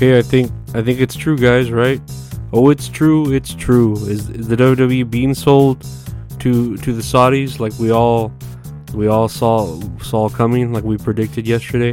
[0.00, 1.70] Okay, I think I think it's true, guys.
[1.70, 2.00] Right?
[2.54, 3.34] Oh, it's true.
[3.34, 3.96] It's true.
[4.06, 5.86] Is, is the WWE being sold
[6.38, 8.32] to to the Saudis like we all
[8.94, 11.92] we all saw saw coming, like we predicted yesterday?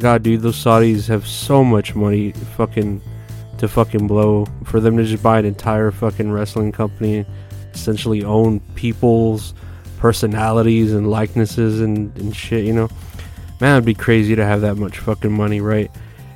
[0.00, 3.00] God, dude, those Saudis have so much money, fucking
[3.58, 7.24] to fucking blow for them to just buy an entire fucking wrestling company,
[7.72, 9.54] essentially own people's
[9.98, 12.64] personalities and likenesses and, and shit.
[12.64, 12.88] You know,
[13.60, 15.88] man, it'd be crazy to have that much fucking money, right?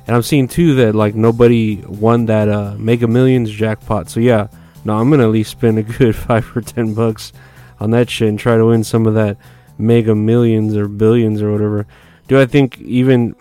[0.05, 4.09] And I'm seeing too that like nobody won that uh, Mega Millions jackpot.
[4.09, 4.47] So yeah,
[4.83, 7.31] no, I'm gonna at least spend a good five or ten bucks
[7.79, 9.37] on that shit and try to win some of that
[9.77, 11.87] Mega Millions or Billions or whatever.
[12.27, 13.35] Do I think even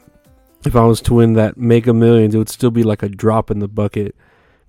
[0.65, 3.51] if I was to win that Mega Millions, it would still be like a drop
[3.51, 4.15] in the bucket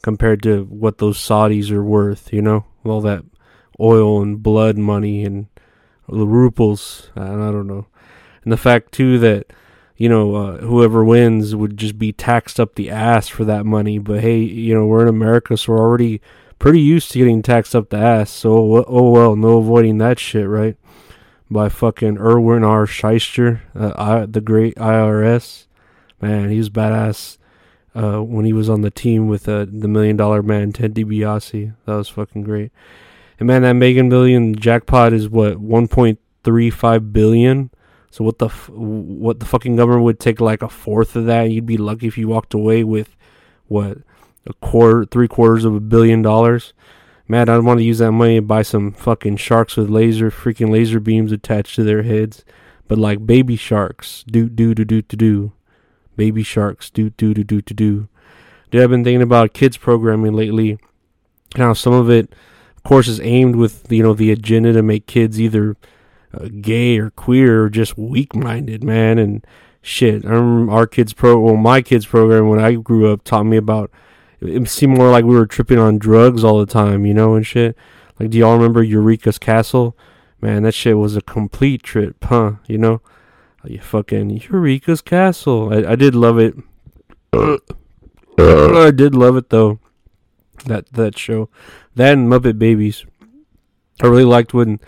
[0.02, 2.34] compared to what those Saudis are worth?
[2.34, 3.24] You know, all that
[3.80, 5.48] oil and blood money and
[6.08, 7.10] the ruples.
[7.16, 7.86] I don't know,
[8.44, 9.54] and the fact too that
[10.04, 14.00] you know, uh, whoever wins would just be taxed up the ass for that money.
[14.00, 16.20] But hey, you know, we're in America, so we're already
[16.60, 18.30] pretty used to getting taxed up the ass.
[18.30, 20.76] So, oh well, no avoiding that shit, right?
[21.50, 22.86] By fucking Irwin R.
[22.86, 25.68] Schyster, uh, I, the great IRS.
[26.20, 27.38] Man, he was badass
[27.96, 31.76] uh, when he was on the team with uh, the Million Dollar Man, Ted DiBiase.
[31.86, 32.74] That was fucking great.
[33.40, 37.70] And man, that Mega Million jackpot is what 1.35 billion.
[38.14, 41.50] So what the f- what the fucking government would take like a fourth of that?
[41.50, 43.16] You'd be lucky if you walked away with
[43.68, 43.98] what
[44.46, 46.74] a quarter, three quarters of a billion dollars.
[47.28, 50.70] Man, I'd want to use that money to buy some fucking sharks with laser freaking
[50.70, 52.46] laser beams attached to their heads,
[52.88, 55.52] but like baby sharks, do do do do do do,
[56.16, 58.08] baby sharks, do do do do do do.
[58.70, 60.78] Dude, I've been thinking about kids programming lately.
[61.58, 62.32] Now, some of it,
[62.78, 65.78] of course, is aimed with you know the agenda to make kids either
[66.62, 69.20] gay or queer or just weak minded, man.
[69.20, 69.46] And
[69.82, 73.44] shit, I remember our kids' pro, well, my kids' program when I grew up taught
[73.44, 73.92] me about.
[74.42, 77.46] It seemed more like we were tripping on drugs all the time, you know, and
[77.46, 77.78] shit.
[78.20, 79.98] Like, do y'all remember Eureka's Castle?
[80.42, 82.54] Man, that shit was a complete trip, huh?
[82.68, 83.02] You know,
[83.64, 85.74] you fucking Eureka's Castle.
[85.74, 86.56] I, I did love it.
[88.38, 89.80] I did love it though.
[90.66, 91.50] That that show,
[91.96, 93.06] that and Muppet Babies.
[94.02, 94.80] I really liked when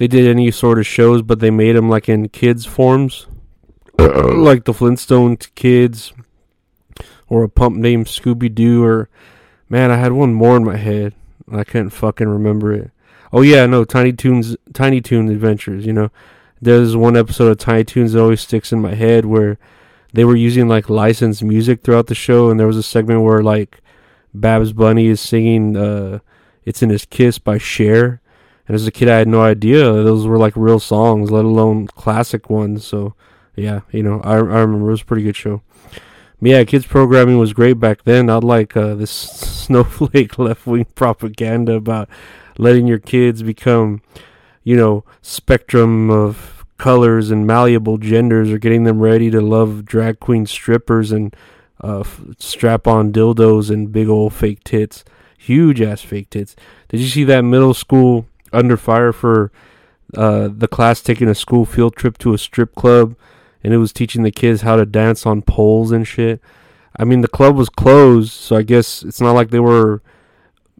[0.00, 3.26] they did any sort of shows, but they made them like in kids forms,
[3.98, 6.14] like the Flintstone kids,
[7.28, 9.10] or a pup named Scooby Doo, or
[9.68, 11.12] man, I had one more in my head.
[11.46, 12.92] and I couldn't fucking remember it.
[13.30, 15.84] Oh yeah, no, Tiny Toons, Tiny Toon Adventures.
[15.84, 16.10] You know,
[16.62, 19.58] there's one episode of Tiny Toons that always sticks in my head where
[20.14, 23.42] they were using like licensed music throughout the show, and there was a segment where
[23.42, 23.82] like
[24.32, 26.20] Babs Bunny is singing uh,
[26.64, 28.19] "It's in His Kiss" by Cher,
[28.70, 31.88] and as a kid, I had no idea those were like real songs, let alone
[31.88, 32.86] classic ones.
[32.86, 33.14] So,
[33.56, 35.62] yeah, you know, I, I remember it was a pretty good show.
[36.40, 38.26] But yeah, kids programming was great back then.
[38.26, 42.08] Not like uh, this snowflake left wing propaganda about
[42.58, 44.02] letting your kids become,
[44.62, 50.20] you know, spectrum of colors and malleable genders, or getting them ready to love drag
[50.20, 51.34] queen strippers and
[51.80, 52.04] uh,
[52.38, 55.04] strap on dildos and big old fake tits,
[55.36, 56.54] huge ass fake tits.
[56.88, 59.50] Did you see that middle school under fire for
[60.16, 63.16] uh, the class taking a school field trip to a strip club,
[63.62, 66.40] and it was teaching the kids how to dance on poles and shit.
[66.96, 70.02] I mean, the club was closed, so I guess it's not like they were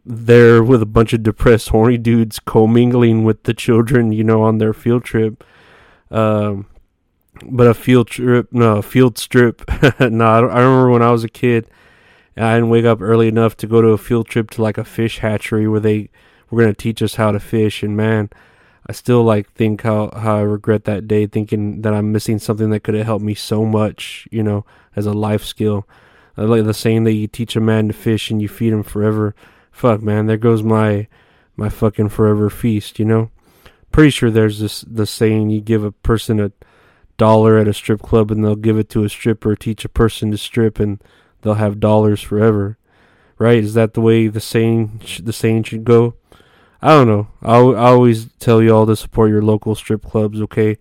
[0.05, 4.57] there with a bunch of depressed, horny dudes commingling with the children, you know, on
[4.57, 5.43] their field trip.
[6.09, 6.67] Um,
[7.45, 9.63] but a field trip, no, a field strip.
[9.99, 11.67] no, I, I remember when I was a kid,
[12.35, 14.83] I didn't wake up early enough to go to a field trip to like a
[14.83, 16.09] fish hatchery where they
[16.51, 17.81] were gonna teach us how to fish.
[17.81, 18.29] And man,
[18.87, 22.69] I still like think how how I regret that day, thinking that I'm missing something
[22.71, 24.65] that could have helped me so much, you know,
[24.95, 25.87] as a life skill.
[26.37, 28.83] I like the saying that you teach a man to fish and you feed him
[28.83, 29.35] forever.
[29.71, 31.07] Fuck, man, there goes my
[31.55, 33.29] my fucking forever feast, you know.
[33.91, 36.51] Pretty sure there's this the saying you give a person a
[37.17, 40.31] dollar at a strip club and they'll give it to a stripper, teach a person
[40.31, 41.03] to strip, and
[41.41, 42.77] they'll have dollars forever.
[43.37, 43.63] Right?
[43.63, 46.15] Is that the way the saying the saying should go?
[46.81, 47.27] I don't know.
[47.41, 50.77] I, I always tell you all to support your local strip clubs, okay?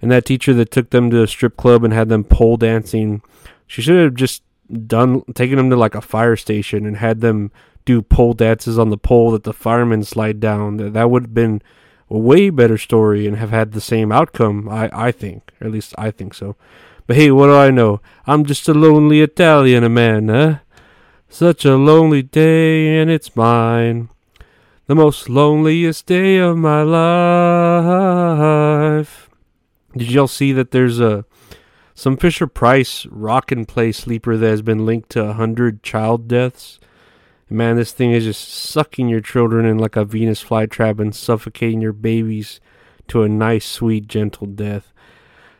[0.00, 3.22] And that teacher that took them to a strip club and had them pole dancing,
[3.66, 4.42] she should have just
[4.86, 7.50] done taken them to like a fire station and had them
[7.84, 10.76] do pole dances on the pole that the firemen slide down.
[10.92, 11.62] That would have been
[12.10, 15.52] a way better story and have had the same outcome, I, I think.
[15.60, 16.56] Or at least I think so.
[17.06, 18.00] But hey, what do I know?
[18.26, 20.58] I'm just a lonely Italian man, eh?
[21.28, 24.08] Such a lonely day and it's mine.
[24.88, 26.82] The most loneliest day of my
[28.92, 29.28] life.
[29.96, 31.24] Did y'all see that there's a
[31.92, 36.28] some Fisher Price rock and play sleeper that has been linked to a hundred child
[36.28, 36.78] deaths?
[37.50, 41.80] Man, this thing is just sucking your children in like a Venus flytrap and suffocating
[41.80, 42.60] your babies
[43.08, 44.92] to a nice, sweet, gentle death.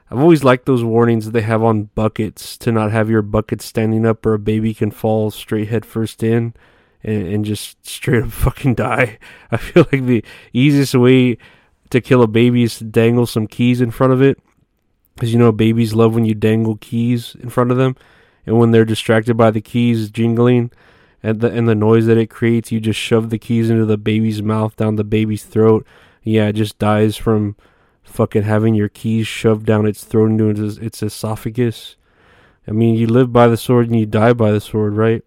[0.08, 3.60] I've always liked those warnings that they have on buckets to not have your bucket
[3.60, 6.54] standing up or a baby can fall straight head first in
[7.02, 9.18] and, and just straight up fucking die.
[9.50, 11.38] I feel like the easiest way
[11.90, 14.38] to kill a baby is to dangle some keys in front of it.
[15.14, 17.96] Because you know, babies love when you dangle keys in front of them.
[18.44, 20.70] And when they're distracted by the keys jingling,
[21.22, 23.98] and the and the noise that it creates, you just shove the keys into the
[23.98, 25.84] baby's mouth, down the baby's throat.
[26.22, 27.56] Yeah, it just dies from
[28.04, 31.96] fucking having your keys shoved down its throat into its, its esophagus.
[32.68, 35.24] I mean, you live by the sword and you die by the sword, right?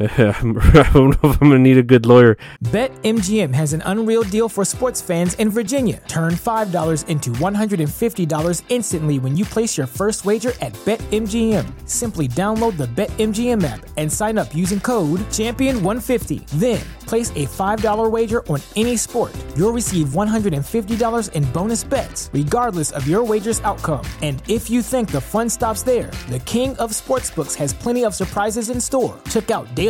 [0.18, 2.38] I don't know if I'm gonna need a good lawyer.
[2.64, 6.00] BetMGM has an unreal deal for sports fans in Virginia.
[6.08, 11.66] Turn $5 into $150 instantly when you place your first wager at BetMGM.
[11.86, 16.48] Simply download the BetMGM app and sign up using code Champion150.
[16.52, 19.36] Then place a $5 wager on any sport.
[19.56, 24.06] You'll receive $150 in bonus bets, regardless of your wager's outcome.
[24.22, 28.14] And if you think the fun stops there, the King of Sportsbooks has plenty of
[28.14, 29.18] surprises in store.
[29.28, 29.89] Check out daily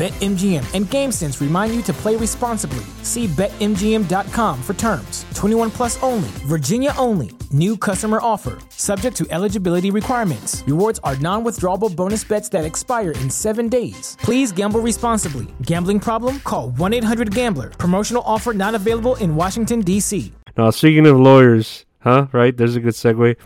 [0.00, 2.86] BetMGM and GameSense remind you to play responsibly.
[3.02, 5.26] See BetMGM.com for terms.
[5.34, 7.32] 21 plus only, Virginia only.
[7.52, 8.56] New customer offer.
[8.70, 10.64] Subject to eligibility requirements.
[10.66, 14.16] Rewards are non withdrawable bonus bets that expire in seven days.
[14.22, 15.48] Please gamble responsibly.
[15.66, 16.40] Gambling problem?
[16.40, 17.68] Call 1 800 Gambler.
[17.68, 20.32] Promotional offer not available in Washington, D.C.
[20.56, 22.28] Now, speaking of lawyers, huh?
[22.32, 22.56] Right?
[22.56, 23.36] There's a good segue.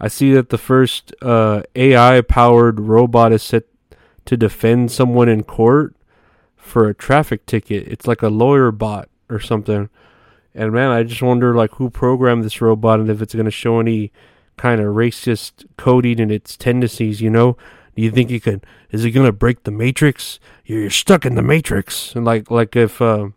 [0.00, 3.62] I see that the first uh, AI powered robot is set
[4.28, 5.96] to defend someone in court
[6.54, 7.88] for a traffic ticket.
[7.88, 9.88] It's like a lawyer bot or something.
[10.54, 13.50] And man, I just wonder like who programmed this robot and if it's going to
[13.50, 14.12] show any
[14.58, 17.56] kind of racist coding in its tendencies, you know?
[17.96, 20.38] Do you think it could is it going to break the matrix?
[20.66, 22.14] You're stuck in the matrix.
[22.14, 23.28] And like like if uh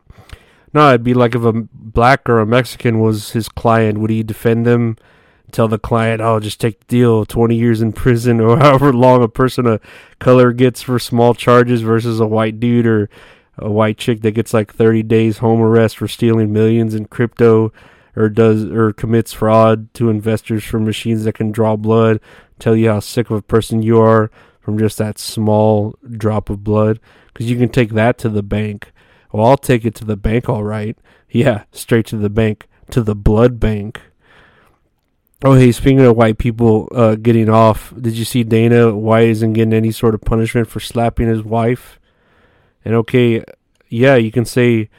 [0.74, 4.24] no, it'd be like if a black or a Mexican was his client, would he
[4.24, 4.98] defend them
[5.52, 9.24] tell the client, "Oh, just take the deal, 20 years in prison or however long
[9.24, 9.82] a person of
[10.20, 13.10] color gets for small charges versus a white dude or
[13.58, 17.72] a white chick that gets like 30 days home arrest for stealing millions in crypto
[18.16, 22.20] or does or commits fraud to investors for machines that can draw blood,
[22.60, 26.64] tell you how sick of a person you are from just that small drop of
[26.64, 27.00] blood
[27.34, 28.92] because you can take that to the bank.
[29.32, 30.98] Well, I'll take it to the bank all right.
[31.30, 34.02] Yeah, straight to the bank, to the blood bank.
[35.44, 39.54] Oh, hey, speaking of white people uh, getting off, did you see Dana White isn't
[39.54, 42.00] getting any sort of punishment for slapping his wife?
[42.86, 43.44] And okay,
[43.90, 44.92] yeah, you can say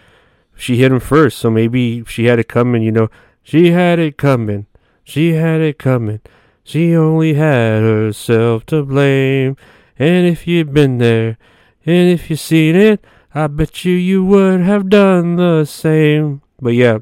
[0.57, 3.09] she hit him first, so maybe she had it coming, you know.
[3.45, 4.67] She had it coming.
[5.05, 6.21] She had it coming.
[6.65, 9.57] She only had herself to blame.
[9.97, 11.39] And if you'd been there,
[11.87, 16.43] and if you'd seen it, I bet you you would have done the same.
[16.61, 16.99] But yeah,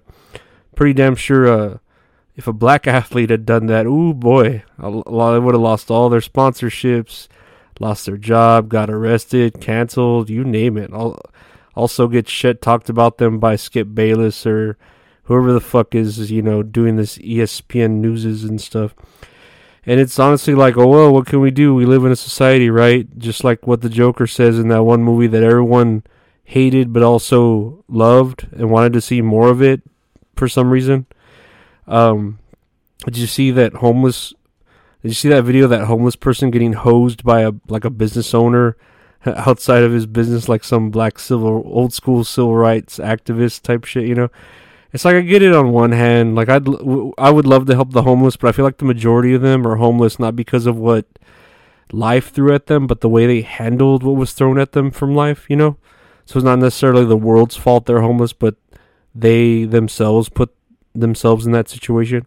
[0.77, 1.79] pretty damn sure uh,
[2.41, 5.91] if a black athlete had done that, ooh boy, a lot they would have lost
[5.91, 7.29] all their sponsorships,
[7.79, 10.91] lost their job, got arrested, canceled, you name it.
[11.75, 14.79] Also get shit talked about them by Skip Bayless or
[15.25, 18.95] whoever the fuck is, you know, doing this ESPN newses and stuff.
[19.85, 21.75] And it's honestly like, oh well, what can we do?
[21.75, 23.07] We live in a society, right?
[23.19, 26.05] Just like what the Joker says in that one movie that everyone
[26.45, 29.83] hated but also loved and wanted to see more of it
[30.37, 31.05] for some reason.
[31.91, 32.39] Um,
[33.05, 34.33] did you see that homeless?
[35.03, 37.91] Did you see that video of that homeless person getting hosed by a like a
[37.91, 38.77] business owner
[39.27, 44.07] outside of his business, like some black civil old school civil rights activist type shit?
[44.07, 44.29] You know,
[44.93, 46.69] it's like I get it on one hand, like I'd
[47.19, 49.67] I would love to help the homeless, but I feel like the majority of them
[49.67, 51.07] are homeless not because of what
[51.93, 55.15] life threw at them, but the way they handled what was thrown at them from
[55.17, 55.47] life.
[55.51, 55.77] You know,
[56.25, 58.55] so it's not necessarily the world's fault they're homeless, but
[59.13, 60.55] they themselves put
[60.95, 62.27] themselves in that situation.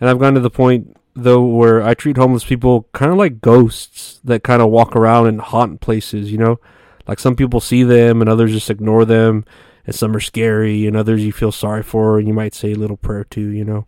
[0.00, 3.40] And I've gotten to the point though where I treat homeless people kind of like
[3.40, 6.58] ghosts that kind of walk around and haunt places, you know?
[7.06, 9.44] Like some people see them and others just ignore them
[9.86, 12.76] and some are scary and others you feel sorry for and you might say a
[12.76, 13.86] little prayer to, you know.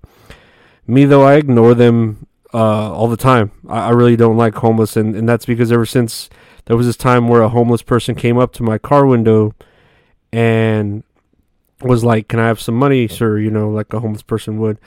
[0.87, 3.53] Me though, I ignore them uh, all the time.
[3.69, 6.29] I, I really don't like homeless and, and that's because ever since
[6.67, 9.55] there was this time where a homeless person came up to my car window
[10.33, 11.05] and
[11.81, 13.39] was like, Can I have some money, sir?
[13.39, 14.79] You know, like a homeless person would.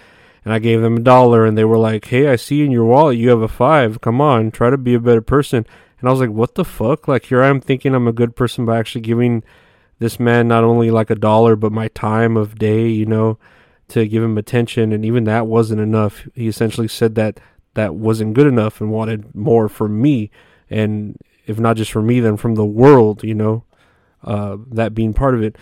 [0.46, 2.86] And I gave them a dollar and they were like, Hey, I see in your
[2.86, 4.01] wallet you have a five.
[4.01, 5.65] Come on, try to be a better person.
[6.00, 7.08] And I was like, What the fuck?
[7.08, 9.44] Like here I am thinking I'm a good person by actually giving
[10.00, 13.38] this man not only like a dollar but my time of day, you know,
[13.89, 16.27] to give him attention and even that wasn't enough.
[16.34, 17.39] He essentially said that
[17.74, 20.32] that wasn't good enough and wanted more from me
[20.70, 23.63] and if not just from me then from the world, you know,
[24.24, 25.58] uh, that being part of it.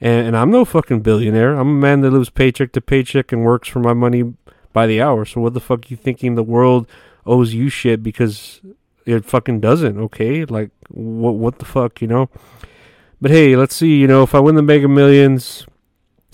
[0.00, 1.54] And, and I'm no fucking billionaire.
[1.54, 4.34] I'm a man that lives paycheck to paycheck and works for my money
[4.72, 5.24] by the hour.
[5.24, 6.86] So what the fuck you thinking the world
[7.24, 8.60] owes you shit because
[9.06, 10.44] it fucking doesn't, okay?
[10.44, 12.28] Like what what the fuck, you know?
[13.20, 15.64] But hey, let's see, you know, if I win the Mega Millions,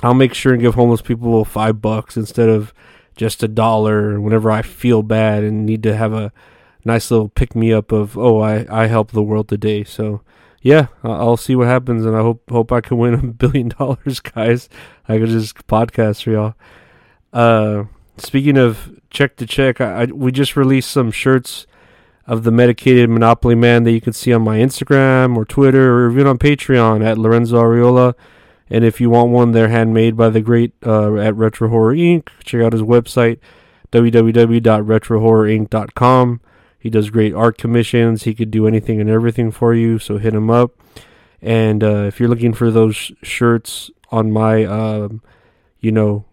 [0.02, 2.74] I'll make sure and give homeless people five bucks instead of
[3.16, 6.32] just a dollar whenever I feel bad and need to have a
[6.84, 9.84] nice little pick me up of oh I I helped the world today.
[9.84, 10.22] So
[10.62, 14.20] yeah, I'll see what happens, and I hope hope I can win a billion dollars,
[14.20, 14.68] guys.
[15.08, 16.54] I could just podcast for y'all.
[17.32, 17.84] Uh,
[18.16, 21.66] speaking of check to check, I, I we just released some shirts
[22.26, 26.12] of the medicated Monopoly Man that you can see on my Instagram or Twitter or
[26.12, 28.14] even on Patreon at Lorenzo Ariola.
[28.70, 32.28] And if you want one, they're handmade by the great uh, at Retro Horror Inc.
[32.44, 33.38] Check out his website,
[33.90, 36.40] www.retrohorrorinc.com.
[36.82, 38.24] He does great art commissions.
[38.24, 40.72] He could do anything and everything for you, so hit him up.
[41.40, 45.22] And uh, if you're looking for those shirts on my, um,
[45.78, 46.24] you know,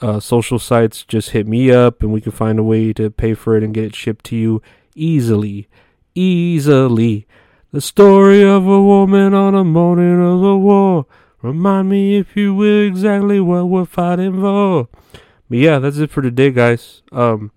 [0.00, 3.34] uh, social sites, just hit me up and we can find a way to pay
[3.34, 4.62] for it and get it shipped to you
[4.94, 5.68] easily.
[6.14, 7.26] Easily.
[7.70, 11.04] The story of a woman on a morning of the war.
[11.42, 14.88] Remind me, if you will, exactly what we're fighting for.
[15.50, 17.02] But yeah, that's it for today, guys.
[17.12, 17.52] Um,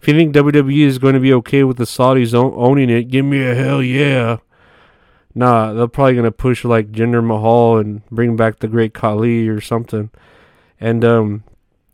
[0.00, 3.24] if you think WWE is going to be okay with the Saudis owning it, give
[3.24, 4.38] me a hell yeah.
[5.34, 9.46] Nah, they're probably going to push like Jinder Mahal and bring back the Great Khali
[9.46, 10.10] or something.
[10.80, 11.44] And um,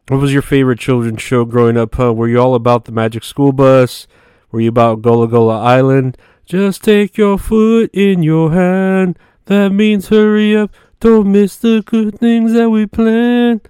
[0.09, 1.97] what was your favorite children's show growing up?
[1.97, 2.15] Huh?
[2.15, 4.07] Were you all about the Magic School Bus?
[4.53, 6.17] Were you about Gullah Gullah Island?
[6.45, 9.19] Just take your foot in your hand.
[9.47, 10.71] That means hurry up.
[11.01, 13.61] Don't miss the good things that we plan.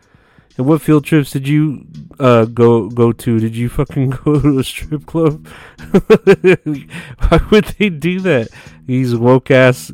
[0.56, 1.86] And what field trips did you
[2.18, 3.38] uh, go go to?
[3.38, 5.46] Did you fucking go to a strip club?
[5.92, 8.48] Why would they do that?
[8.86, 9.92] These woke ass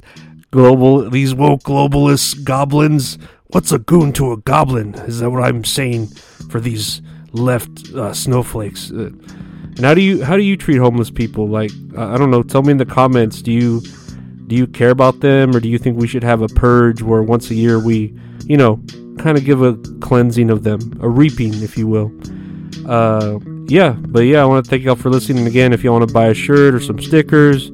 [0.50, 3.18] global, these woke globalist goblins.
[3.48, 4.94] What's a goon to a goblin?
[4.94, 6.06] Is that what I'm saying
[6.48, 7.02] for these
[7.32, 8.90] left uh, snowflakes?
[8.90, 9.10] Uh,
[9.76, 11.48] and how do you how do you treat homeless people?
[11.48, 12.42] Like I don't know.
[12.42, 13.42] Tell me in the comments.
[13.42, 13.82] Do you
[14.52, 17.22] do you care about them, or do you think we should have a purge where
[17.22, 18.82] once a year we, you know,
[19.18, 22.12] kind of give a cleansing of them, a reaping, if you will?
[22.86, 23.92] Uh, yeah.
[23.92, 25.72] But yeah, I want to thank y'all for listening again.
[25.72, 27.72] If you want to buy a shirt or some stickers,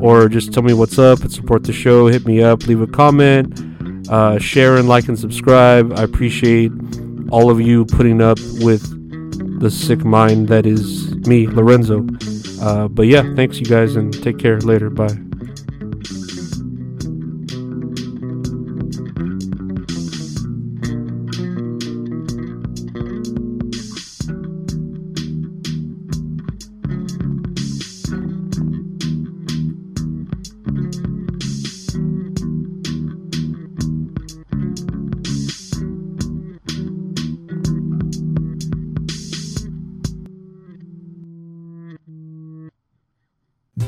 [0.00, 2.86] or just tell me what's up and support the show, hit me up, leave a
[2.86, 3.60] comment,
[4.08, 5.92] uh, share and like and subscribe.
[5.92, 6.72] I appreciate
[7.32, 12.06] all of you putting up with the sick mind that is me, Lorenzo.
[12.62, 14.58] Uh, but yeah, thanks you guys and take care.
[14.60, 14.88] Later.
[14.88, 15.18] Bye.